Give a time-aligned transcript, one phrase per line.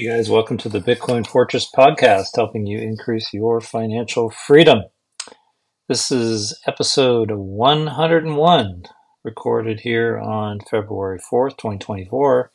[0.00, 4.84] Hey guys, welcome to the Bitcoin Fortress podcast, helping you increase your financial freedom.
[5.88, 8.84] This is episode 101,
[9.24, 12.50] recorded here on February 4th, 2024.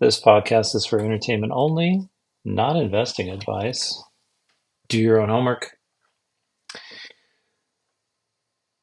[0.00, 2.10] This podcast is for entertainment only,
[2.44, 3.98] not investing advice.
[4.90, 5.78] Do your own homework.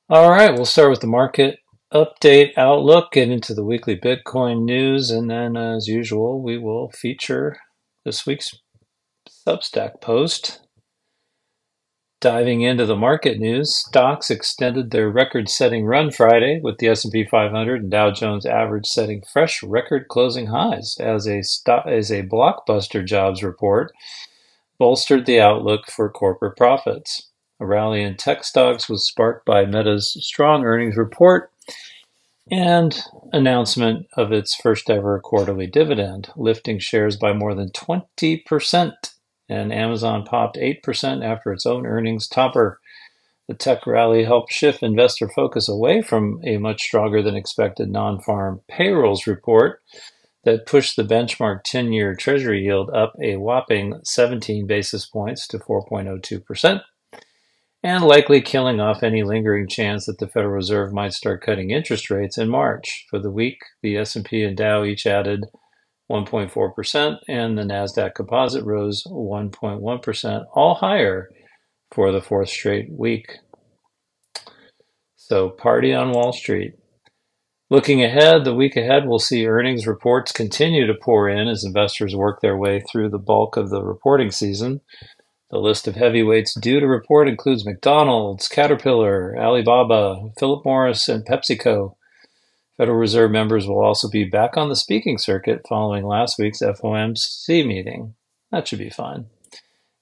[0.10, 1.60] All right, we'll start with the market
[1.94, 7.60] update outlook, get into the weekly Bitcoin news, and then, as usual, we will feature
[8.06, 8.54] this week's
[9.48, 10.60] Substack post.
[12.20, 17.82] Diving into the market news, stocks extended their record-setting run Friday with the S&P 500
[17.82, 21.40] and Dow Jones average setting fresh record closing highs as a
[21.86, 23.94] as a blockbuster jobs report
[24.80, 27.30] bolstered the outlook for corporate profits.
[27.60, 31.53] A rally in tech stocks was sparked by Meta's strong earnings report
[32.52, 38.94] and announcement of its first ever quarterly dividend, lifting shares by more than 20%.
[39.50, 42.80] And Amazon popped 8% after its own earnings topper.
[43.48, 48.22] The tech rally helped shift investor focus away from a much stronger than expected non
[48.22, 49.82] farm payrolls report
[50.44, 55.60] that pushed the benchmark 10 year Treasury yield up a whopping 17 basis points to
[55.60, 56.82] 4.02%
[57.84, 62.10] and likely killing off any lingering chance that the Federal Reserve might start cutting interest
[62.10, 63.06] rates in March.
[63.10, 65.46] For the week, the S&P and Dow each added
[66.10, 71.30] 1.4% and the Nasdaq Composite rose 1.1%, all higher
[71.92, 73.26] for the fourth straight week.
[75.16, 76.74] So, party on Wall Street.
[77.70, 82.16] Looking ahead, the week ahead, we'll see earnings reports continue to pour in as investors
[82.16, 84.82] work their way through the bulk of the reporting season.
[85.54, 91.94] The list of heavyweights due to report includes McDonald's, Caterpillar, Alibaba, Philip Morris, and PepsiCo.
[92.76, 97.68] Federal Reserve members will also be back on the speaking circuit following last week's FOMC
[97.68, 98.16] meeting.
[98.52, 99.28] That should be fun.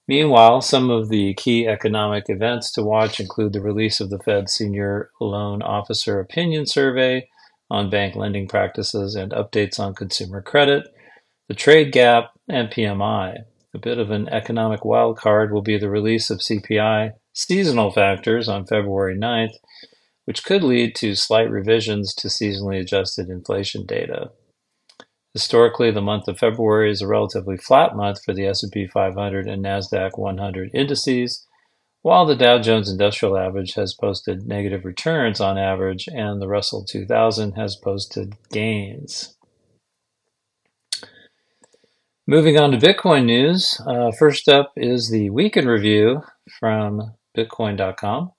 [0.07, 4.53] Meanwhile, some of the key economic events to watch include the release of the Fed's
[4.53, 7.27] Senior Loan Officer Opinion Survey
[7.69, 10.87] on bank lending practices and updates on consumer credit,
[11.49, 13.43] the trade gap, and PMI.
[13.73, 18.49] A bit of an economic wild card will be the release of CPI seasonal factors
[18.49, 19.55] on February 9th,
[20.25, 24.31] which could lead to slight revisions to seasonally adjusted inflation data.
[25.33, 29.63] Historically, the month of February is a relatively flat month for the S&P 500 and
[29.63, 31.47] Nasdaq 100 indices,
[32.01, 36.83] while the Dow Jones Industrial Average has posted negative returns on average and the Russell
[36.83, 39.37] 2000 has posted gains.
[42.27, 43.81] Moving on to Bitcoin news.
[43.87, 46.21] Uh, first up is the weekend review
[46.59, 48.31] from Bitcoin.com.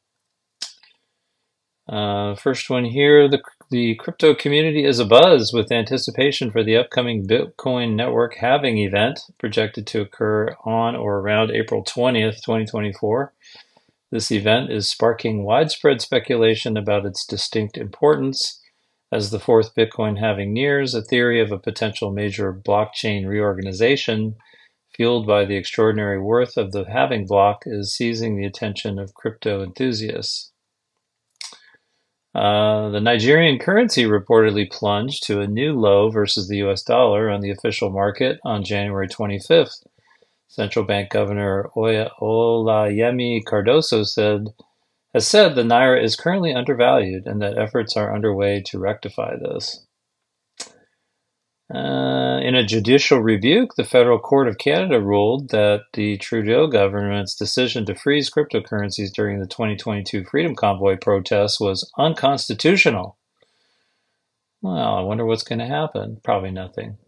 [1.89, 3.43] Uh, first one here the,
[3.73, 9.85] the crypto community is abuzz with anticipation for the upcoming Bitcoin Network halving event projected
[9.89, 13.33] to occur on or around April 20th, 2024.
[14.13, 18.62] This event is sparking widespread speculation about its distinct importance
[19.13, 24.37] as the fourth Bitcoin halving nears, a theory of a potential major blockchain reorganization
[24.95, 29.63] fueled by the extraordinary worth of the halving block is seizing the attention of crypto
[29.63, 30.51] enthusiasts.
[32.35, 37.43] Uh, the Nigerian currency reportedly plunged to a new low versus the US dollar on
[37.43, 39.85] the official market on January 25th.
[40.49, 44.49] Central Bank Governor Oya Olayemi Cardoso said
[45.13, 49.87] has said the Naira is currently undervalued and that efforts are underway to rectify this.
[51.73, 57.35] Uh, in a judicial rebuke, the Federal Court of Canada ruled that the Trudeau government's
[57.35, 63.17] decision to freeze cryptocurrencies during the 2022 Freedom Convoy protests was unconstitutional.
[64.61, 66.21] Well, I wonder what's going to happen.
[66.23, 66.99] Probably nothing.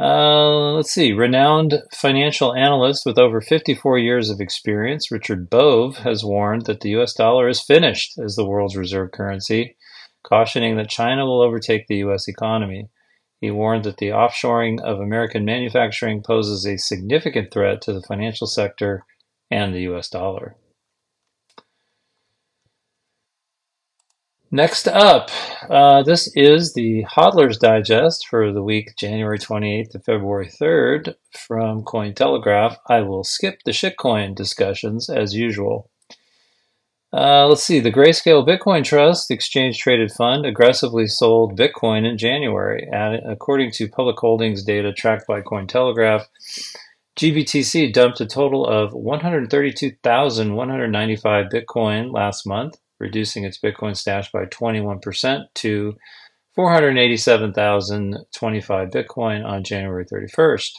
[0.00, 1.12] Uh, let's see.
[1.12, 6.88] Renowned financial analyst with over 54 years of experience, Richard Bove, has warned that the
[7.00, 9.76] US dollar is finished as the world's reserve currency,
[10.26, 12.88] cautioning that China will overtake the US economy.
[13.42, 18.46] He warned that the offshoring of American manufacturing poses a significant threat to the financial
[18.46, 19.04] sector
[19.50, 20.56] and the US dollar.
[24.52, 25.30] Next up,
[25.68, 31.14] uh, this is the Hodler's Digest for the week January 28th to February 3rd
[31.46, 32.74] from Cointelegraph.
[32.88, 35.88] I will skip the shitcoin discussions as usual.
[37.12, 37.78] Uh, let's see.
[37.78, 42.88] The Grayscale Bitcoin Trust exchange traded fund aggressively sold Bitcoin in January.
[42.92, 46.24] According to public holdings data tracked by Cointelegraph,
[47.16, 55.46] GBTC dumped a total of 132,195 Bitcoin last month reducing its Bitcoin stash by 21%
[55.54, 55.96] to
[56.54, 60.70] 487,025 Bitcoin on January 31st.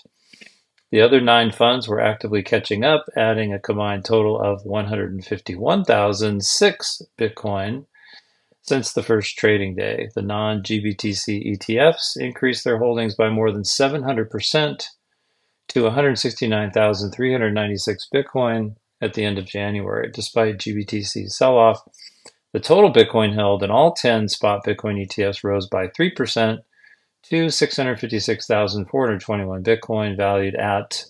[0.92, 7.86] The other nine funds were actively catching up, adding a combined total of 151,006 Bitcoin
[8.62, 10.10] since the first trading day.
[10.14, 14.86] The non GBTC ETFs increased their holdings by more than 700%
[15.70, 20.10] to 169,396 Bitcoin at the end of January.
[20.14, 21.82] Despite GBTC's sell off,
[22.54, 26.60] the total Bitcoin held in all 10 spot Bitcoin ETFs rose by 3%
[27.24, 31.06] to 656,421 Bitcoin, valued at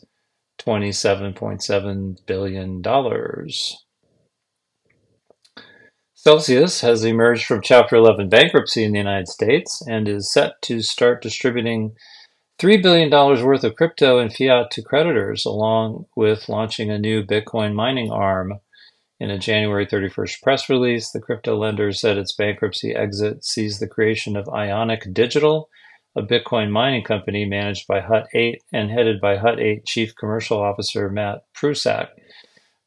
[0.60, 2.82] $27.7 billion.
[6.14, 10.82] Celsius has emerged from Chapter 11 bankruptcy in the United States and is set to
[10.82, 11.96] start distributing
[12.62, 17.74] $3 billion worth of crypto and fiat to creditors, along with launching a new Bitcoin
[17.74, 18.54] mining arm.
[19.20, 23.88] In a January 31st press release, the crypto lender said its bankruptcy exit sees the
[23.88, 25.70] creation of Ionic Digital,
[26.16, 30.62] a Bitcoin mining company managed by Hut 8 and headed by Hut 8 Chief Commercial
[30.62, 32.10] Officer Matt Prusak.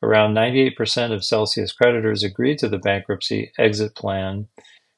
[0.05, 4.47] Around 98% of Celsius creditors agreed to the bankruptcy exit plan,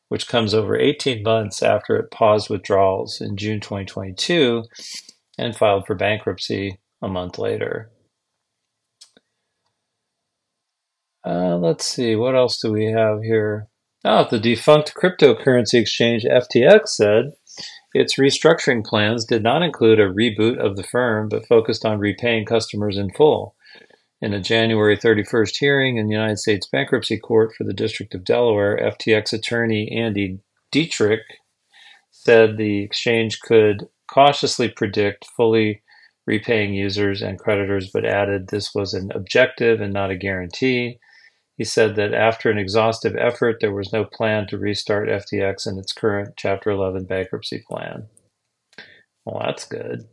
[0.08, 4.64] which comes over 18 months after it paused withdrawals in June 2022
[5.38, 7.90] and filed for bankruptcy a month later.
[11.26, 13.68] Uh, let's see, what else do we have here?
[14.04, 17.32] Oh, the defunct cryptocurrency exchange FTX said
[17.92, 22.44] its restructuring plans did not include a reboot of the firm, but focused on repaying
[22.44, 23.55] customers in full.
[24.22, 28.24] In a January 31st hearing in the United States Bankruptcy Court for the District of
[28.24, 30.38] Delaware, FTX attorney Andy
[30.72, 31.20] Dietrich
[32.10, 35.82] said the exchange could cautiously predict fully
[36.26, 40.98] repaying users and creditors, but added this was an objective and not a guarantee.
[41.58, 45.78] He said that after an exhaustive effort, there was no plan to restart FTX in
[45.78, 48.08] its current Chapter 11 bankruptcy plan.
[49.26, 50.08] Well, that's good.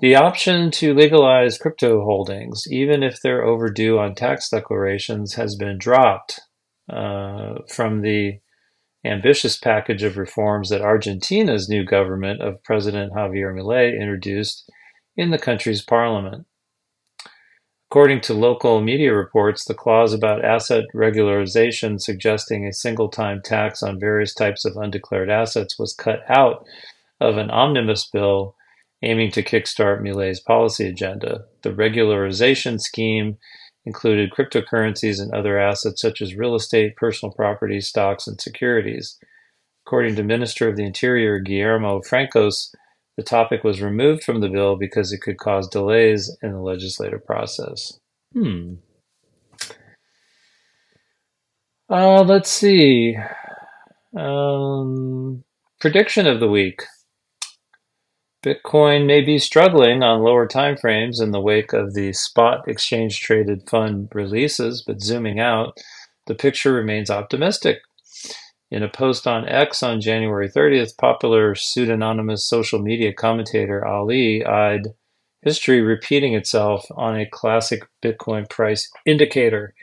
[0.00, 5.76] The option to legalize crypto holdings, even if they're overdue on tax declarations, has been
[5.76, 6.38] dropped
[6.88, 8.38] uh, from the
[9.04, 14.70] ambitious package of reforms that Argentina's new government of President Javier Milei introduced
[15.16, 16.46] in the country's parliament.
[17.90, 23.82] According to local media reports, the clause about asset regularization suggesting a single time tax
[23.82, 26.64] on various types of undeclared assets was cut out
[27.20, 28.54] of an omnibus bill
[29.02, 31.44] aiming to kickstart Milei's policy agenda.
[31.62, 33.36] The regularization scheme
[33.84, 39.18] included cryptocurrencies and other assets such as real estate, personal property, stocks, and securities.
[39.86, 42.74] According to Minister of the Interior Guillermo Francos,
[43.16, 47.24] the topic was removed from the bill because it could cause delays in the legislative
[47.24, 47.98] process.
[48.32, 48.74] Hmm.
[51.90, 53.16] Uh, let's see.
[54.16, 55.42] Um,
[55.80, 56.82] prediction of the week.
[58.44, 63.68] Bitcoin may be struggling on lower timeframes in the wake of the spot exchange traded
[63.68, 65.76] fund releases, but zooming out,
[66.26, 67.80] the picture remains optimistic.
[68.70, 74.88] In a post on X on January 30th, popular pseudonymous social media commentator Ali eyed
[75.42, 79.74] history repeating itself on a classic Bitcoin price indicator.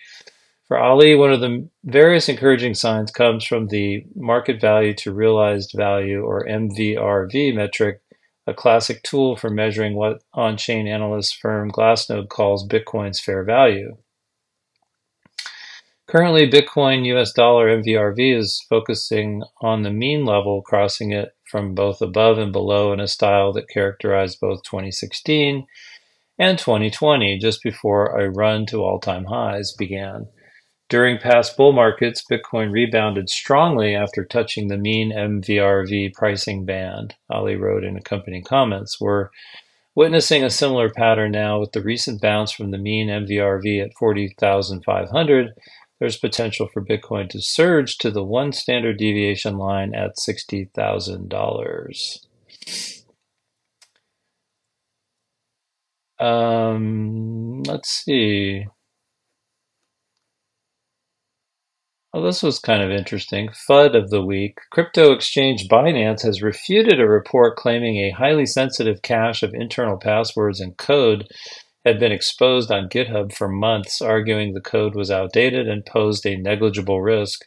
[0.67, 5.73] For Ali, one of the various encouraging signs comes from the market value to realized
[5.75, 8.01] value or MVRV metric
[8.47, 13.97] a classic tool for measuring what on-chain analyst firm Glassnode calls Bitcoin's fair value.
[16.07, 22.01] Currently, Bitcoin US dollar MVRV is focusing on the mean level, crossing it from both
[22.01, 25.65] above and below in a style that characterized both 2016
[26.37, 30.27] and 2020, just before a run to all time highs began.
[30.87, 37.55] During past bull markets, Bitcoin rebounded strongly after touching the mean MVRV pricing band, Ali
[37.55, 39.01] wrote in accompanying comments.
[39.01, 39.29] We're
[39.95, 45.53] witnessing a similar pattern now with the recent bounce from the mean MVRV at 40,500.
[45.99, 52.19] There's potential for Bitcoin to surge to the one standard deviation line at $60,000.
[56.19, 58.67] Um, let's see.
[62.15, 63.49] Well, this was kind of interesting.
[63.49, 64.59] FUD of the week.
[64.71, 70.61] Crypto exchange Binance has refuted a report claiming a highly sensitive cache of internal passwords
[70.61, 71.27] and code
[71.83, 76.37] had been exposed on GitHub for months, arguing the code was outdated and posed a
[76.37, 77.41] negligible risk.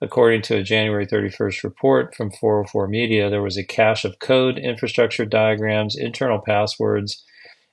[0.00, 4.58] According to a January 31st report from 404 Media, there was a cache of code,
[4.58, 7.24] infrastructure diagrams, internal passwords,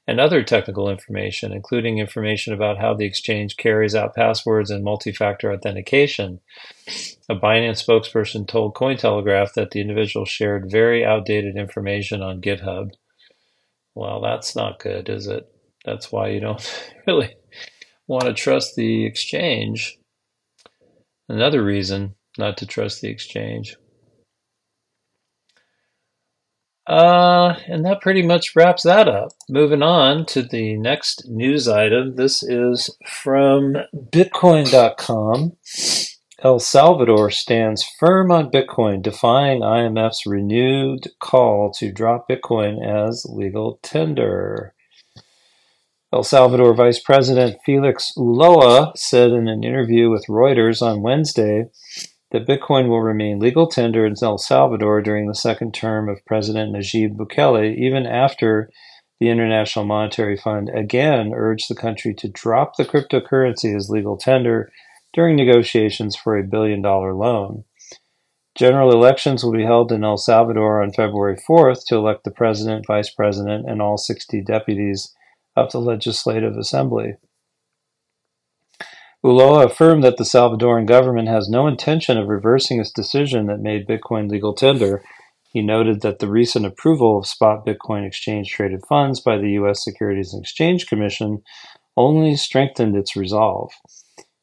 [0.08, 5.12] and other technical information, including information about how the exchange carries out passwords and multi
[5.12, 6.40] factor authentication.
[7.30, 12.92] A Binance spokesperson told Cointelegraph that the individual shared very outdated information on GitHub.
[13.96, 15.48] Well, that's not good, is it?
[15.86, 17.36] That's why you don't really
[18.08, 19.98] want to trust the exchange.
[21.28, 23.78] Another reason not to trust the exchange.
[26.88, 29.32] Uh, and that pretty much wraps that up.
[29.50, 32.16] Moving on to the next news item.
[32.16, 35.54] This is from Bitcoin.com.
[36.44, 43.80] El Salvador stands firm on Bitcoin, defying IMF's renewed call to drop Bitcoin as legal
[43.82, 44.76] tender.
[46.14, 51.66] El Salvador Vice President Felix Ulloa said in an interview with Reuters on Wednesday
[52.36, 56.76] that Bitcoin will remain legal tender in El Salvador during the second term of President
[56.76, 58.70] Nayib Bukele, even after
[59.22, 64.70] the International Monetary Fund again urged the country to drop the cryptocurrency as legal tender
[65.14, 67.64] during negotiations for a billion dollar loan.
[68.54, 72.86] General elections will be held in El Salvador on February 4th to elect the president,
[72.86, 75.16] vice president, and all 60 deputies
[75.56, 77.14] of the Legislative Assembly.
[79.26, 83.88] Ulloa affirmed that the Salvadoran government has no intention of reversing its decision that made
[83.88, 85.02] Bitcoin legal tender.
[85.52, 89.84] He noted that the recent approval of spot Bitcoin exchange traded funds by the U.S.
[89.84, 91.42] Securities and Exchange Commission
[91.98, 93.72] only strengthened its resolve.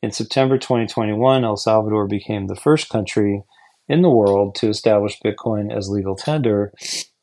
[0.03, 3.45] In September 2021, El Salvador became the first country
[3.89, 6.73] in the world to establish Bitcoin as legal tender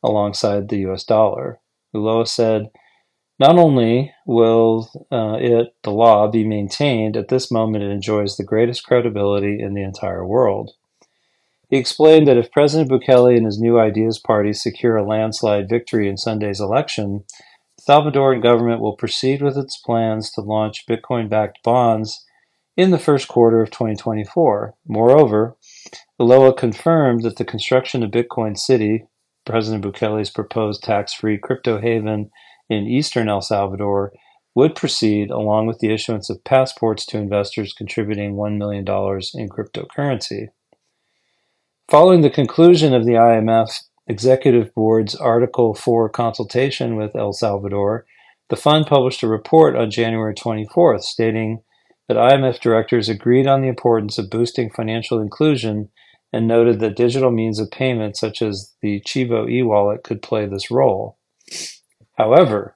[0.02, 1.60] alongside the US dollar.
[1.94, 2.70] Ulloa said,
[3.40, 8.44] not only will uh, it, the law, be maintained, at this moment it enjoys the
[8.44, 10.72] greatest credibility in the entire world.
[11.70, 16.06] He explained that if President Bukele and his New Ideas Party secure a landslide victory
[16.06, 17.24] in Sunday's election,
[17.78, 22.26] the Salvadoran government will proceed with its plans to launch Bitcoin backed bonds
[22.76, 24.74] in the first quarter of 2024.
[24.86, 25.56] Moreover,
[26.20, 29.06] Ulloa confirmed that the construction of Bitcoin City,
[29.46, 32.30] President Bukele's proposed tax free crypto haven,
[32.70, 34.12] in eastern El Salvador
[34.54, 40.48] would proceed along with the issuance of passports to investors contributing $1 million in cryptocurrency.
[41.88, 43.70] Following the conclusion of the IMF
[44.06, 48.06] Executive Board's Article 4 consultation with El Salvador,
[48.48, 51.62] the fund published a report on January 24th stating
[52.08, 55.90] that IMF directors agreed on the importance of boosting financial inclusion
[56.32, 60.70] and noted that digital means of payment such as the Chivo e-wallet could play this
[60.70, 61.18] role.
[62.20, 62.74] However,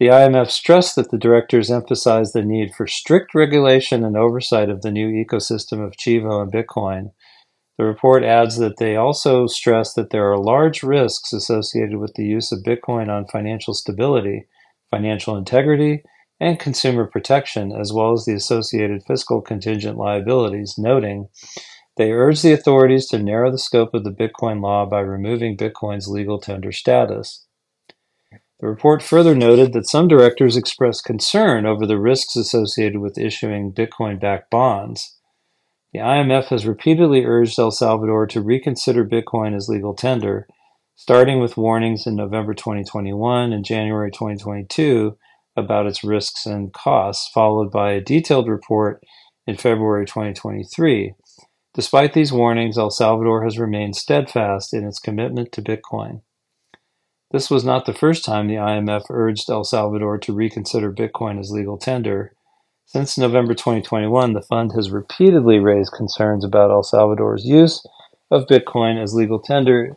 [0.00, 4.82] the IMF stressed that the directors emphasized the need for strict regulation and oversight of
[4.82, 7.12] the new ecosystem of Chivo and Bitcoin.
[7.78, 12.24] The report adds that they also stress that there are large risks associated with the
[12.24, 14.48] use of Bitcoin on financial stability,
[14.90, 16.02] financial integrity,
[16.40, 21.28] and consumer protection, as well as the associated fiscal contingent liabilities, noting
[21.96, 26.08] they urge the authorities to narrow the scope of the Bitcoin law by removing Bitcoin's
[26.08, 27.46] legal tender status.
[28.60, 33.72] The report further noted that some directors expressed concern over the risks associated with issuing
[33.72, 35.18] Bitcoin backed bonds.
[35.92, 40.46] The IMF has repeatedly urged El Salvador to reconsider Bitcoin as legal tender,
[40.96, 45.16] starting with warnings in November 2021 and January 2022
[45.56, 49.02] about its risks and costs, followed by a detailed report
[49.46, 51.14] in February 2023.
[51.74, 56.22] Despite these warnings, El Salvador has remained steadfast in its commitment to Bitcoin.
[57.34, 61.50] This was not the first time the IMF urged El Salvador to reconsider Bitcoin as
[61.50, 62.32] legal tender.
[62.86, 67.84] Since November 2021, the fund has repeatedly raised concerns about El Salvador's use
[68.30, 69.96] of Bitcoin as legal tender,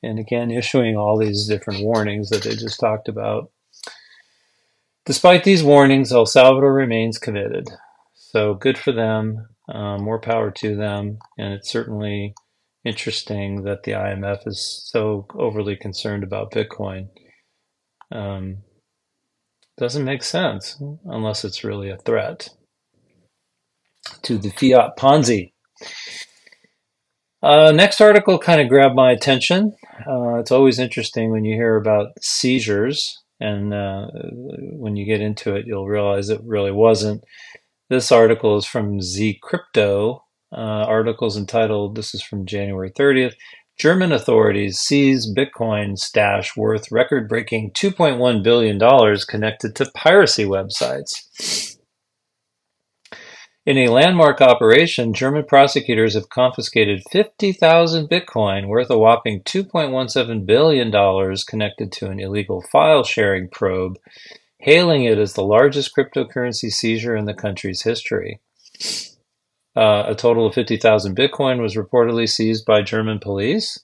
[0.00, 3.50] and again, issuing all these different warnings that they just talked about.
[5.04, 7.68] Despite these warnings, El Salvador remains committed.
[8.14, 12.36] So good for them, uh, more power to them, and it's certainly
[12.84, 17.08] interesting that the IMF is so overly concerned about Bitcoin.
[18.12, 18.58] Um,
[19.78, 22.50] doesn't make sense unless it's really a threat
[24.22, 25.52] to the fiat Ponzi.
[27.42, 29.74] Uh, next article kind of grabbed my attention.
[30.06, 35.54] Uh, it's always interesting when you hear about seizures, and uh, when you get into
[35.54, 37.24] it, you'll realize it really wasn't.
[37.88, 40.20] This article is from ZyCrypto,
[40.52, 43.34] uh, articles entitled, this is from January 30th,
[43.78, 48.78] German authorities seize Bitcoin stash worth record breaking $2.1 billion
[49.26, 51.78] connected to piracy websites.
[53.64, 61.36] In a landmark operation, German prosecutors have confiscated 50,000 Bitcoin, worth a whopping $2.17 billion,
[61.48, 63.98] connected to an illegal file sharing probe,
[64.58, 68.40] hailing it as the largest cryptocurrency seizure in the country's history.
[69.76, 73.78] Uh, a total of 50,000 Bitcoin was reportedly seized by German police.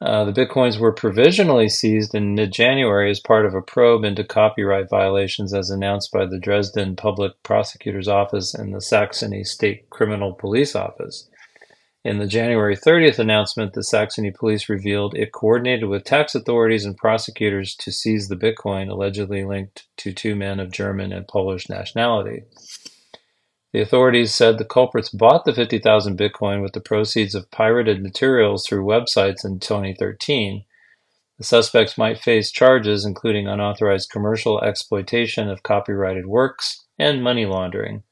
[0.00, 4.22] Uh, the Bitcoins were provisionally seized in mid January as part of a probe into
[4.22, 10.34] copyright violations, as announced by the Dresden Public Prosecutor's Office and the Saxony State Criminal
[10.34, 11.30] Police Office.
[12.04, 16.96] In the January 30th announcement, the Saxony police revealed it coordinated with tax authorities and
[16.96, 22.44] prosecutors to seize the Bitcoin allegedly linked to two men of German and Polish nationality.
[23.72, 28.66] The authorities said the culprits bought the 50,000 Bitcoin with the proceeds of pirated materials
[28.66, 30.64] through websites in 2013.
[31.38, 38.04] The suspects might face charges including unauthorized commercial exploitation of copyrighted works and money laundering.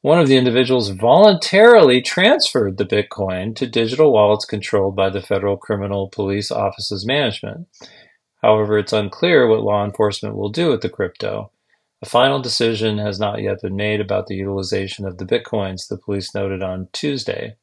[0.00, 5.56] One of the individuals voluntarily transferred the Bitcoin to digital wallets controlled by the Federal
[5.56, 7.66] Criminal Police Office's management.
[8.40, 11.50] However, it's unclear what law enforcement will do with the crypto.
[12.00, 15.96] A final decision has not yet been made about the utilization of the bitcoins, the
[15.96, 17.56] police noted on Tuesday.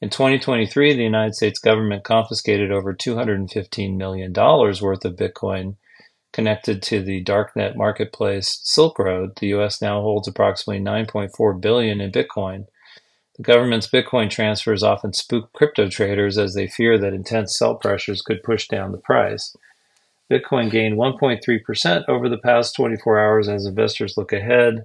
[0.00, 5.76] In 2023, the United States government confiscated over $215 million worth of Bitcoin
[6.32, 9.36] connected to the darknet marketplace Silk Road.
[9.36, 9.82] The U.S.
[9.82, 12.66] now holds approximately 9.4 billion in Bitcoin.
[13.36, 18.22] The government's Bitcoin transfers often spook crypto traders as they fear that intense sell pressures
[18.22, 19.54] could push down the price.
[20.30, 24.84] Bitcoin gained 1.3% over the past 24 hours as investors look ahead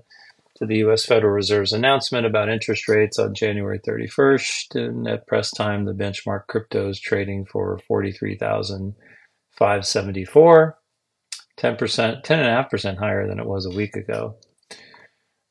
[0.57, 1.05] to the U.S.
[1.05, 4.75] Federal Reserve's announcement about interest rates on January 31st.
[4.75, 10.77] And at press time, the benchmark crypto is trading for 43,574,
[11.57, 14.35] 10%, 10.5% higher than it was a week ago.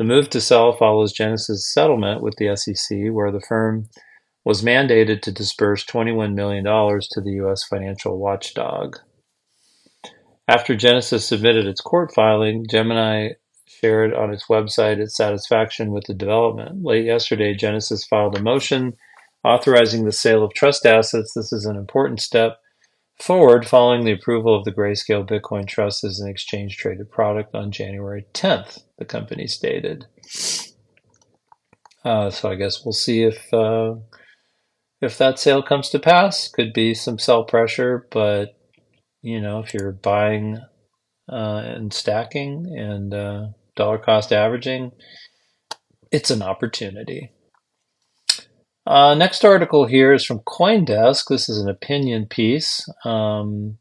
[0.00, 3.90] The move to sell follows Genesis' settlement with the SEC, where the firm
[4.46, 7.64] was mandated to disburse $21 million to the U.S.
[7.64, 8.96] financial watchdog.
[10.48, 13.32] After Genesis submitted its court filing, Gemini
[13.66, 16.82] shared on its website its satisfaction with the development.
[16.82, 18.94] Late yesterday, Genesis filed a motion
[19.44, 21.34] authorizing the sale of trust assets.
[21.34, 22.56] This is an important step
[23.20, 27.70] forward following the approval of the Grayscale Bitcoin Trust as an exchange traded product on
[27.70, 30.06] January 10th, the company stated.
[32.04, 33.94] Uh, so I guess we'll see if uh,
[35.00, 36.48] if that sale comes to pass.
[36.48, 38.56] Could be some sell pressure, but
[39.22, 40.58] you know if you're buying
[41.30, 44.92] uh, and stacking and uh, dollar cost averaging,
[46.10, 47.32] it's an opportunity.
[48.90, 51.26] Uh, next article here is from Coindesk.
[51.28, 52.88] This is an opinion piece.
[53.04, 53.78] Um,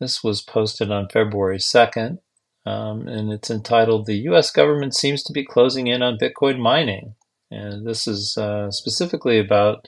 [0.00, 2.18] this was posted on February 2nd,
[2.66, 4.52] um, and it's entitled The U.S.
[4.52, 7.16] Government Seems to Be Closing In on Bitcoin Mining.
[7.50, 9.86] And this is uh, specifically about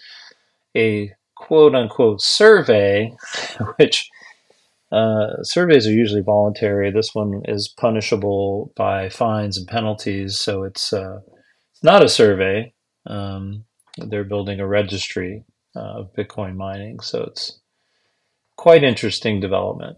[0.76, 3.12] a quote unquote survey,
[3.76, 4.10] which
[4.92, 6.90] Uh, surveys are usually voluntary.
[6.90, 11.20] This one is punishable by fines and penalties, so it's uh,
[11.84, 12.74] not a survey.
[13.06, 13.65] Um,
[13.96, 17.60] they're building a registry uh, of Bitcoin mining, so it's
[18.56, 19.96] quite interesting development.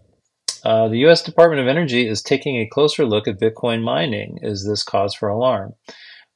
[0.63, 1.21] Uh, the U.S.
[1.21, 4.39] Department of Energy is taking a closer look at Bitcoin mining.
[4.41, 5.73] Is this cause for alarm?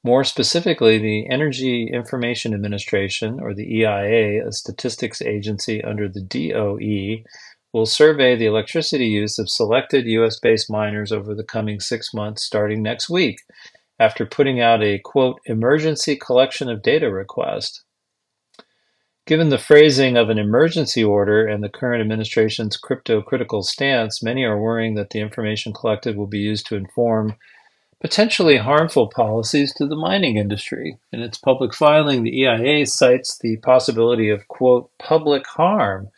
[0.06, 7.24] More specifically, the Energy Information Administration, or the EIA, a statistics agency under the DOE,
[7.74, 10.40] will survey the electricity use of selected U.S.
[10.40, 13.40] based miners over the coming six months starting next week,
[14.00, 17.84] after putting out a quote, emergency collection of data request.
[19.26, 24.44] Given the phrasing of an emergency order and the current administration's crypto critical stance, many
[24.44, 27.36] are worrying that the information collected will be used to inform
[28.02, 30.98] potentially harmful policies to the mining industry.
[31.14, 36.10] In its public filing, the EIA cites the possibility of, quote, public harm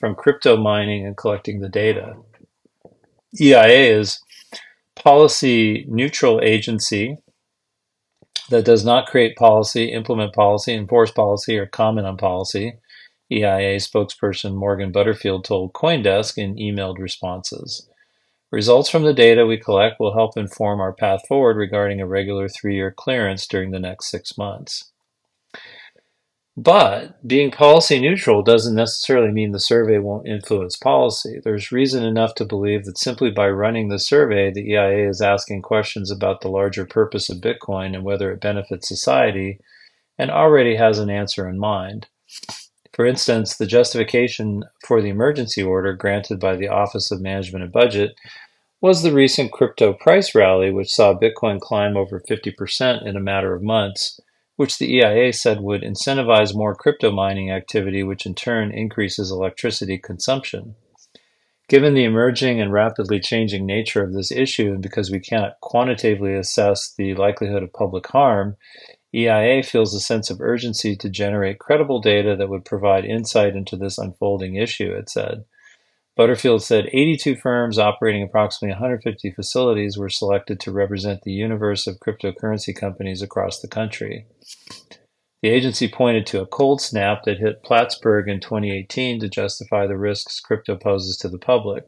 [0.00, 2.16] from crypto mining and collecting the data.
[3.38, 4.20] EIA is
[4.96, 7.18] policy neutral agency
[8.50, 12.74] that does not create policy, implement policy, enforce policy, or comment on policy,
[13.30, 17.88] EIA spokesperson Morgan Butterfield told Coindesk in emailed responses.
[18.52, 22.48] Results from the data we collect will help inform our path forward regarding a regular
[22.48, 24.92] three year clearance during the next six months.
[26.58, 31.38] But being policy neutral doesn't necessarily mean the survey won't influence policy.
[31.44, 35.60] There's reason enough to believe that simply by running the survey, the EIA is asking
[35.60, 39.60] questions about the larger purpose of Bitcoin and whether it benefits society,
[40.16, 42.06] and already has an answer in mind.
[42.94, 47.72] For instance, the justification for the emergency order granted by the Office of Management and
[47.72, 48.14] Budget
[48.80, 53.54] was the recent crypto price rally, which saw Bitcoin climb over 50% in a matter
[53.54, 54.18] of months
[54.56, 59.98] which the EIA said would incentivize more crypto mining activity, which in turn increases electricity
[59.98, 60.74] consumption.
[61.68, 66.34] Given the emerging and rapidly changing nature of this issue, and because we cannot quantitatively
[66.34, 68.56] assess the likelihood of public harm,
[69.12, 73.76] EIA feels a sense of urgency to generate credible data that would provide insight into
[73.76, 75.44] this unfolding issue, it said.
[76.16, 82.00] Butterfield said 82 firms operating approximately 150 facilities were selected to represent the universe of
[82.00, 84.26] cryptocurrency companies across the country.
[85.42, 89.98] The agency pointed to a cold snap that hit Plattsburgh in 2018 to justify the
[89.98, 91.84] risks crypto poses to the public.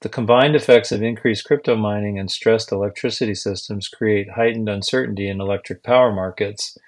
[0.00, 5.42] The combined effects of increased crypto mining and stressed electricity systems create heightened uncertainty in
[5.42, 6.78] electric power markets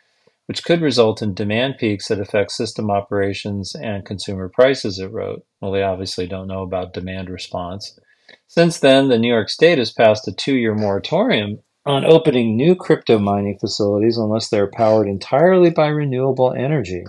[0.52, 5.46] which could result in demand peaks that affect system operations and consumer prices, it wrote.
[5.62, 7.98] Well, they obviously don't know about demand response.
[8.48, 12.74] Since then, the New York State has passed a two year moratorium on opening new
[12.74, 17.06] crypto mining facilities unless they're powered entirely by renewable energy.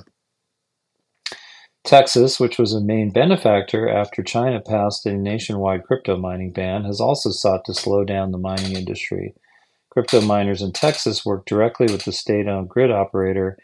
[1.84, 7.02] Texas, which was a main benefactor after China passed a nationwide crypto mining ban, has
[7.02, 9.36] also sought to slow down the mining industry.
[9.94, 13.60] Crypto miners in Texas work directly with the state-owned grid operator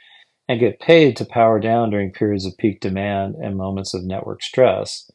[0.47, 4.43] and get paid to power down during periods of peak demand and moments of network
[4.43, 5.09] stress.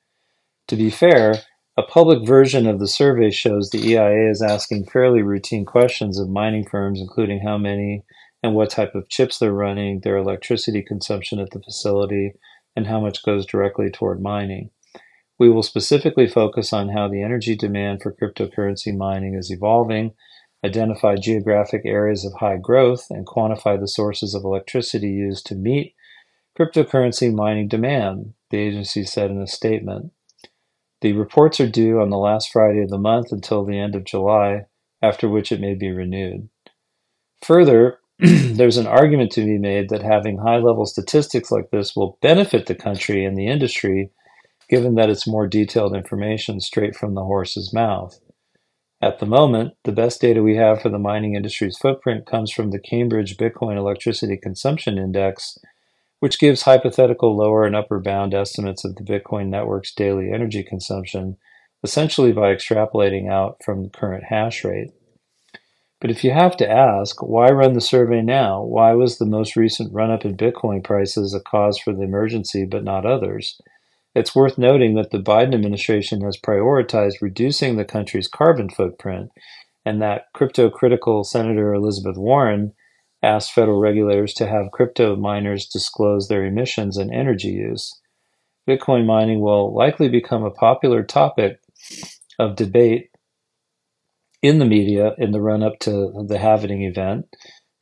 [0.66, 1.37] To be fair,
[1.77, 6.29] a public version of the survey shows the EIA is asking fairly routine questions of
[6.29, 8.03] mining firms, including how many
[8.42, 12.33] and what type of chips they're running, their electricity consumption at the facility,
[12.74, 14.70] and how much goes directly toward mining.
[15.38, 20.12] We will specifically focus on how the energy demand for cryptocurrency mining is evolving
[20.64, 25.94] identify geographic areas of high growth, and quantify the sources of electricity used to meet
[26.59, 30.12] cryptocurrency mining demand, the agency said in a statement.
[31.00, 34.05] The reports are due on the last Friday of the month until the end of
[34.05, 34.66] July,
[35.03, 36.48] after which it may be renewed.
[37.42, 42.18] Further, there's an argument to be made that having high level statistics like this will
[42.22, 44.11] benefit the country and the industry,
[44.70, 48.18] given that it's more detailed information straight from the horse's mouth.
[49.05, 52.71] At the moment, the best data we have for the mining industry's footprint comes from
[52.71, 55.59] the Cambridge Bitcoin Electricity Consumption Index,
[56.21, 61.37] which gives hypothetical lower and upper bound estimates of the Bitcoin network's daily energy consumption,
[61.83, 64.93] essentially by extrapolating out from the current hash rate.
[66.01, 68.62] But if you have to ask, why run the survey now?
[68.62, 72.64] Why was the most recent run up in Bitcoin prices a cause for the emergency
[72.64, 73.61] but not others?
[74.14, 79.31] It's worth noting that the Biden administration has prioritized reducing the country's carbon footprint,
[79.85, 82.72] and that crypto critical Senator Elizabeth Warren
[83.22, 88.00] asked federal regulators to have crypto miners disclose their emissions and energy use.
[88.68, 91.59] Bitcoin mining will likely become a popular topic
[92.38, 93.11] of debate
[94.42, 97.27] in the media in the run up to the halvening event,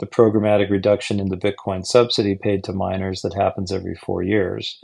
[0.00, 4.82] the programmatic reduction in the Bitcoin subsidy paid to miners that happens every four years.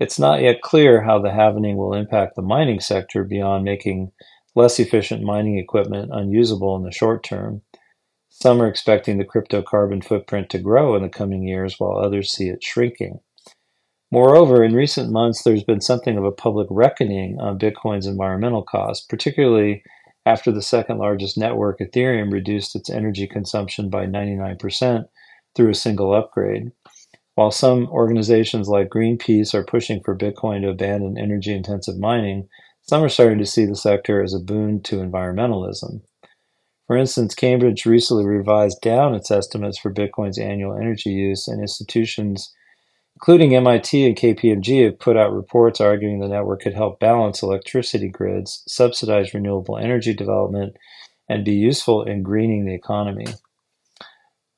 [0.00, 4.12] It's not yet clear how the halvening will impact the mining sector beyond making
[4.54, 7.62] less efficient mining equipment unusable in the short term.
[8.28, 12.32] Some are expecting the crypto carbon footprint to grow in the coming years, while others
[12.32, 13.20] see it shrinking.
[14.10, 19.06] Moreover, in recent months, there's been something of a public reckoning on Bitcoin's environmental costs,
[19.06, 19.82] particularly
[20.26, 25.04] after the second largest network, Ethereum, reduced its energy consumption by 99%
[25.54, 26.72] through a single upgrade.
[27.34, 32.48] While some organizations like Greenpeace are pushing for Bitcoin to abandon energy intensive mining,
[32.82, 36.02] some are starting to see the sector as a boon to environmentalism.
[36.86, 42.52] For instance, Cambridge recently revised down its estimates for Bitcoin's annual energy use, and institutions,
[43.16, 48.08] including MIT and KPMG, have put out reports arguing the network could help balance electricity
[48.08, 50.76] grids, subsidize renewable energy development,
[51.30, 53.26] and be useful in greening the economy.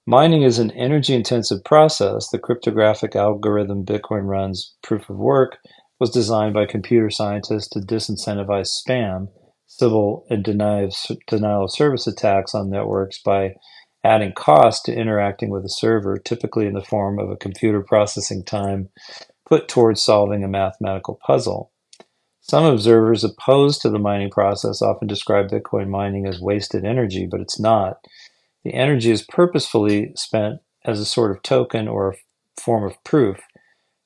[0.06, 2.28] Mining is an energy-intensive process.
[2.28, 5.56] The cryptographic algorithm Bitcoin runs, proof of work,
[5.98, 9.28] was designed by computer scientists to disincentivize spam,
[9.66, 13.54] Sybil and denial of service attacks on networks by
[14.04, 18.44] adding cost to interacting with a server, typically in the form of a computer processing
[18.44, 18.90] time
[19.48, 21.72] put towards solving a mathematical puzzle.
[22.42, 27.40] Some observers opposed to the mining process often describe Bitcoin mining as wasted energy, but
[27.40, 27.96] it's not.
[28.64, 32.16] The energy is purposefully spent as a sort of token or
[32.60, 33.40] form of proof.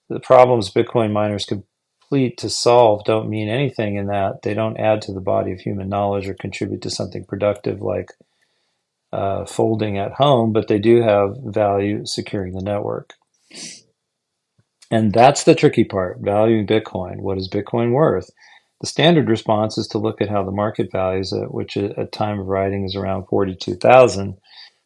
[0.09, 5.03] The problems Bitcoin miners complete to solve don't mean anything in that they don't add
[5.03, 8.13] to the body of human knowledge or contribute to something productive like
[9.13, 13.15] uh, folding at home, but they do have value securing the network.
[14.91, 17.21] And that's the tricky part valuing Bitcoin.
[17.21, 18.31] What is Bitcoin worth?
[18.81, 22.39] The standard response is to look at how the market values it, which at time
[22.39, 24.39] of writing is around 42,000.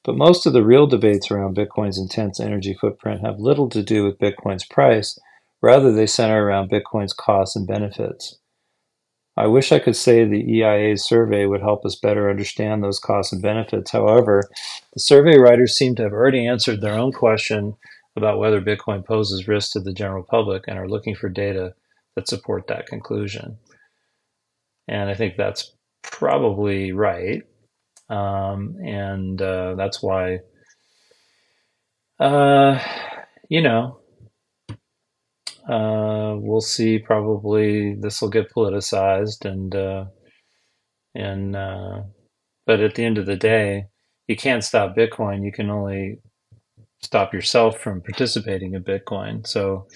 [0.05, 4.05] But most of the real debates around Bitcoin's intense energy footprint have little to do
[4.05, 5.19] with Bitcoin's price.
[5.61, 8.39] Rather, they center around Bitcoin's costs and benefits.
[9.37, 13.33] I wish I could say the EIA's survey would help us better understand those costs
[13.33, 13.91] and benefits.
[13.91, 14.43] However,
[14.93, 17.77] the survey writers seem to have already answered their own question
[18.17, 21.75] about whether Bitcoin poses risk to the general public and are looking for data
[22.15, 23.57] that support that conclusion.
[24.89, 27.43] And I think that's probably right.
[28.09, 30.41] Um, and uh, that's why,
[32.21, 32.79] uh,
[33.49, 34.01] you know,
[35.69, 36.99] uh, we'll see.
[36.99, 40.05] Probably this will get politicized, and uh,
[41.15, 42.03] and uh,
[42.67, 43.87] but at the end of the day,
[44.27, 45.45] you can't stop Bitcoin.
[45.45, 46.19] You can only
[47.03, 49.47] stop yourself from participating in Bitcoin.
[49.47, 49.87] So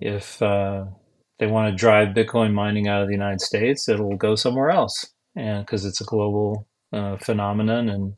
[0.00, 0.84] if uh,
[1.38, 5.06] they want to drive Bitcoin mining out of the United States, it'll go somewhere else,
[5.36, 8.16] and because it's a global uh, phenomenon,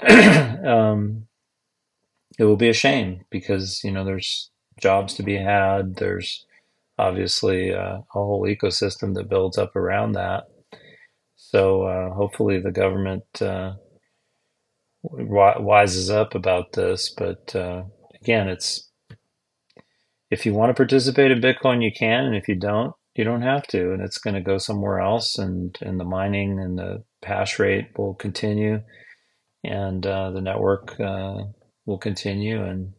[0.00, 1.26] and um,
[2.38, 4.50] it will be a shame because you know there's
[4.80, 5.96] jobs to be had.
[5.96, 6.46] There's
[6.98, 10.44] obviously uh, a whole ecosystem that builds up around that.
[11.36, 13.74] So uh, hopefully the government uh,
[15.04, 17.10] wises up about this.
[17.16, 17.84] But uh,
[18.22, 18.89] again, it's
[20.30, 23.42] if you want to participate in Bitcoin, you can, and if you don't, you don't
[23.42, 25.38] have to, and it's going to go somewhere else.
[25.38, 28.82] And and the mining and the hash rate will continue,
[29.64, 31.44] and uh, the network uh,
[31.86, 32.92] will continue, and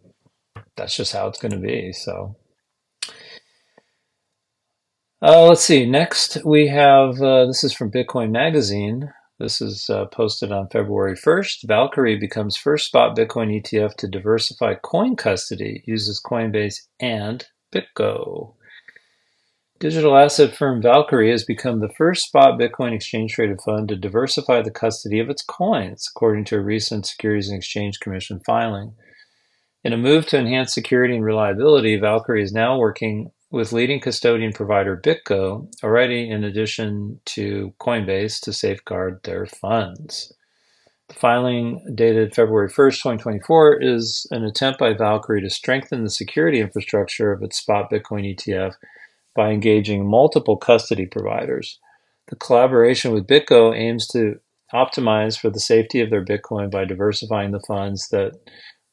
[0.76, 1.94] that's just how it's going to be.
[1.94, 2.36] So,
[5.22, 5.86] uh, let's see.
[5.86, 9.12] Next, we have uh, this is from Bitcoin Magazine.
[9.42, 11.68] This is uh, posted on February 1st.
[11.68, 18.54] Valkyrie becomes first spot Bitcoin ETF to diversify coin custody, uses Coinbase and BitGo.
[19.80, 24.62] Digital asset firm Valkyrie has become the first spot Bitcoin exchange traded fund to diversify
[24.62, 28.94] the custody of its coins, according to a recent Securities and Exchange Commission filing.
[29.84, 34.54] In a move to enhance security and reliability, Valkyrie is now working with leading custodian
[34.54, 40.34] provider BitGo, already in addition to Coinbase, to safeguard their funds.
[41.10, 46.62] The filing, dated February 1st, 2024, is an attempt by Valkyrie to strengthen the security
[46.62, 48.76] infrastructure of its spot Bitcoin ETF
[49.36, 51.80] by engaging multiple custody providers.
[52.30, 54.36] The collaboration with BitGo aims to
[54.74, 58.32] optimize for the safety of their Bitcoin by diversifying the funds that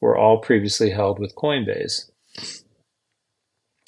[0.00, 2.10] were all previously held with Coinbase.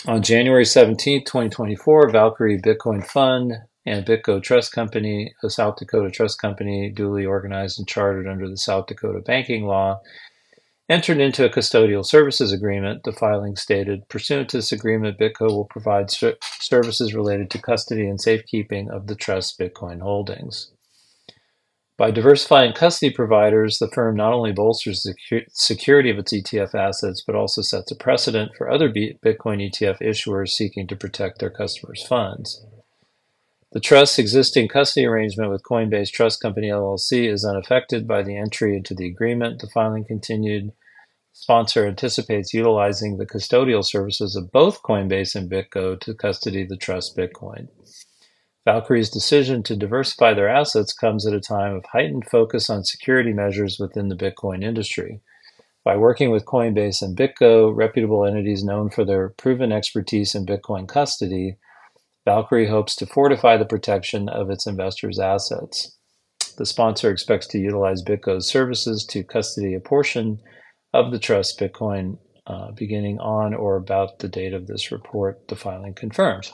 [0.06, 3.52] On January 17, 2024, Valkyrie Bitcoin Fund
[3.84, 8.56] and BitGo Trust Company, a South Dakota trust company duly organized and chartered under the
[8.56, 10.00] South Dakota banking law,
[10.88, 13.02] entered into a custodial services agreement.
[13.04, 18.08] The filing stated, pursuant to this agreement, BitGo will provide ser- services related to custody
[18.08, 20.70] and safekeeping of the trust's Bitcoin holdings.
[22.00, 27.22] By diversifying custody providers, the firm not only bolsters the security of its ETF assets,
[27.26, 32.02] but also sets a precedent for other Bitcoin ETF issuers seeking to protect their customers'
[32.02, 32.64] funds.
[33.72, 38.74] The trust's existing custody arrangement with Coinbase Trust Company LLC is unaffected by the entry
[38.74, 39.60] into the agreement.
[39.60, 40.72] The filing continued.
[41.34, 47.14] Sponsor anticipates utilizing the custodial services of both Coinbase and BitGo to custody the trust
[47.14, 47.68] Bitcoin.
[48.66, 53.32] Valkyrie's decision to diversify their assets comes at a time of heightened focus on security
[53.32, 55.20] measures within the Bitcoin industry.
[55.82, 60.86] By working with Coinbase and BitGo, reputable entities known for their proven expertise in Bitcoin
[60.86, 61.56] custody,
[62.26, 65.96] Valkyrie hopes to fortify the protection of its investors' assets.
[66.58, 70.38] The sponsor expects to utilize BitGo's services to custody a portion
[70.92, 75.56] of the trust Bitcoin uh, beginning on or about the date of this report, the
[75.56, 76.52] filing confirms.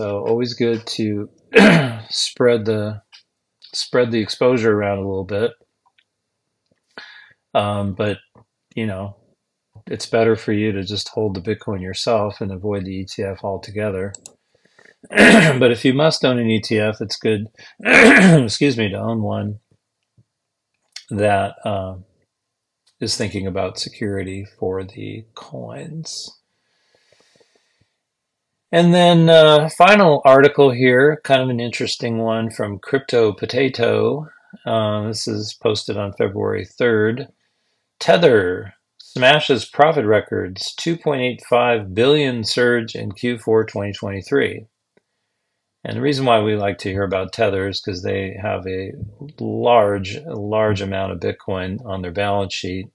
[0.00, 1.28] So always good to
[2.08, 3.02] spread the
[3.74, 5.50] spread the exposure around a little bit.
[7.52, 8.16] Um, but
[8.74, 9.18] you know,
[9.86, 14.14] it's better for you to just hold the Bitcoin yourself and avoid the ETF altogether.
[15.10, 17.48] but if you must own an ETF, it's good,
[17.84, 19.58] excuse me, to own one
[21.10, 21.96] that uh,
[23.00, 26.39] is thinking about security for the coins.
[28.72, 34.28] And then uh, final article here, kind of an interesting one from CryptoPotato.
[34.64, 37.28] Uh, this is posted on February 3rd.
[37.98, 44.66] Tether smashes profit records, 2.85 billion surge in Q4 2023.
[45.82, 48.92] And the reason why we like to hear about Tether is because they have a
[49.40, 52.86] large, large amount of Bitcoin on their balance sheet,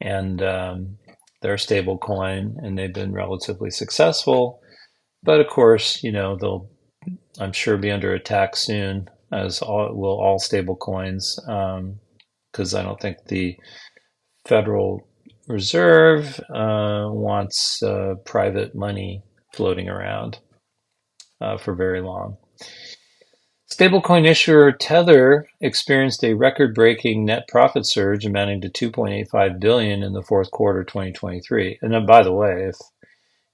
[0.00, 0.98] and um,
[1.40, 4.61] they're a stable coin, and they've been relatively successful.
[5.22, 6.68] But of course, you know they'll,
[7.38, 12.82] I'm sure, be under attack soon, as all will all stable coins, because um, I
[12.82, 13.56] don't think the
[14.46, 15.06] Federal
[15.48, 20.38] Reserve uh, wants uh, private money floating around
[21.40, 22.36] uh, for very long.
[23.72, 30.22] Stablecoin issuer Tether experienced a record-breaking net profit surge amounting to 2.85 billion in the
[30.22, 31.78] fourth quarter 2023.
[31.80, 32.76] And then, by the way, if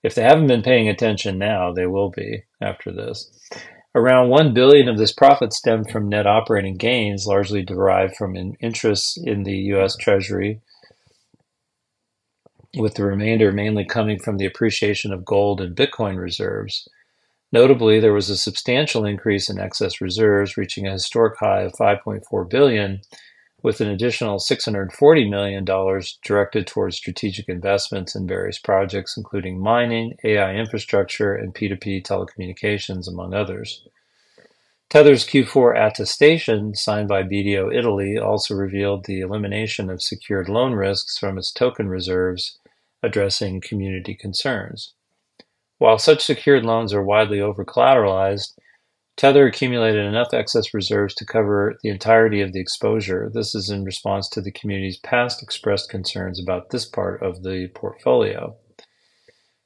[0.03, 3.31] if they haven't been paying attention now, they will be after this.
[3.95, 9.19] Around 1 billion of this profit stemmed from net operating gains, largely derived from interest
[9.25, 10.61] in the US Treasury
[12.77, 16.87] with the remainder mainly coming from the appreciation of gold and Bitcoin reserves.
[17.51, 22.49] Notably, there was a substantial increase in excess reserves, reaching a historic high of 5.4
[22.51, 23.01] billion,
[23.63, 30.17] with an additional 640 million dollars directed towards strategic investments in various projects including mining,
[30.25, 33.83] AI infrastructure, and P2P telecommunications among others.
[34.89, 41.19] Tether's Q4 attestation, signed by BDO Italy, also revealed the elimination of secured loan risks
[41.19, 42.59] from its token reserves,
[43.03, 44.95] addressing community concerns.
[45.77, 48.55] While such secured loans are widely over-collateralized,
[49.19, 53.29] Tether accumulated enough excess reserves to cover the entirety of the exposure.
[53.35, 57.69] This is in response to the community's past expressed concerns about this part of the
[57.75, 58.57] portfolio.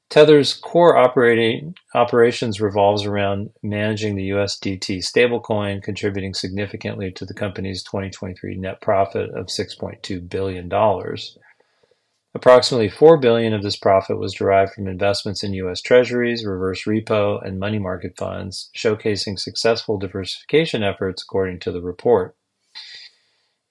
[0.09, 7.83] Tether's core operating operations revolves around managing the USDT stablecoin, contributing significantly to the company's
[7.83, 10.67] 2023 net profit of $6.2 billion.
[12.35, 15.81] Approximately 4 billion of this profit was derived from investments in U.S.
[15.81, 22.35] Treasuries, reverse repo, and money market funds, showcasing successful diversification efforts according to the report.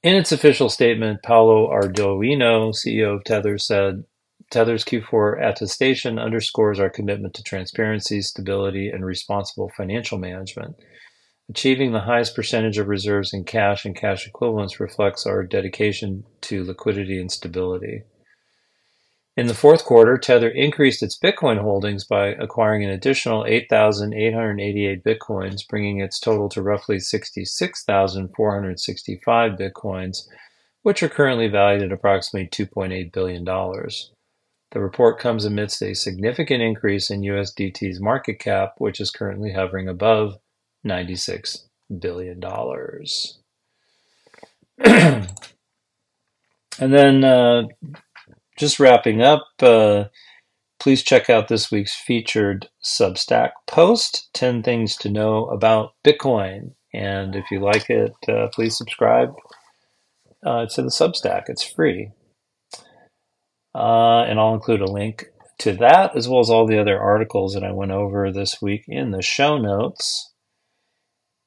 [0.04, 4.04] In its official statement, Paolo Ardoino, CEO of Tether, said
[4.50, 10.76] Tether's Q4 attestation underscores our commitment to transparency, stability, and responsible financial management.
[11.48, 16.64] Achieving the highest percentage of reserves in cash and cash equivalents reflects our dedication to
[16.64, 18.02] liquidity and stability.
[19.34, 25.66] In the fourth quarter, Tether increased its Bitcoin holdings by acquiring an additional 8,888 Bitcoins,
[25.66, 30.28] bringing its total to roughly 66,465 Bitcoins,
[30.82, 33.42] which are currently valued at approximately $2.8 billion.
[33.42, 39.88] The report comes amidst a significant increase in USDT's market cap, which is currently hovering
[39.88, 40.36] above
[40.86, 41.68] $96
[41.98, 42.38] billion.
[44.78, 45.26] and
[46.78, 47.62] then, uh,
[48.58, 50.04] just wrapping up, uh,
[50.78, 56.72] please check out this week's featured Substack post 10 Things to Know About Bitcoin.
[56.92, 59.32] And if you like it, uh, please subscribe
[60.44, 61.44] uh, to the Substack.
[61.46, 62.10] It's free.
[63.74, 65.26] Uh, and I'll include a link
[65.58, 68.84] to that as well as all the other articles that I went over this week
[68.88, 70.32] in the show notes.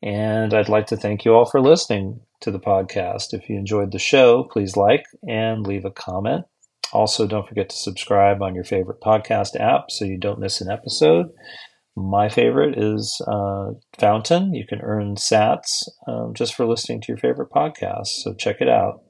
[0.02, 3.34] And I'd like to thank you all for listening to the podcast.
[3.34, 6.46] If you enjoyed the show, please like and leave a comment.
[6.94, 10.72] Also, don't forget to subscribe on your favorite podcast app so you don't miss an
[10.72, 11.28] episode.
[11.96, 14.54] My favorite is uh, Fountain.
[14.54, 18.70] You can earn sats um, just for listening to your favorite podcast, so check it
[18.70, 19.02] out.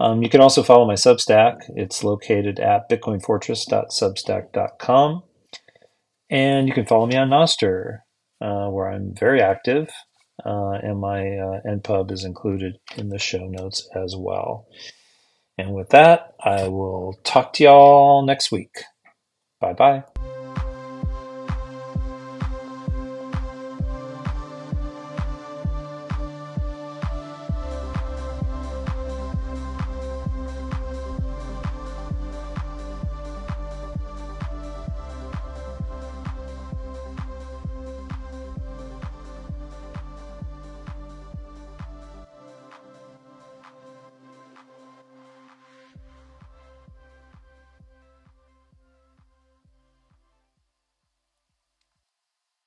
[0.00, 1.56] Um, you can also follow my Substack.
[1.74, 5.22] It's located at bitcoinfortress.substack.com.
[6.30, 8.00] And you can follow me on Nostr,
[8.40, 9.88] uh, where I'm very active,
[10.44, 14.66] uh, and my uh, NPub is included in the show notes as well.
[15.58, 18.84] And with that, I will talk to y'all next week.
[19.60, 20.04] Bye bye.